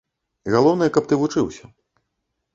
[0.53, 1.65] Галоўнае, каб ты вучыўся.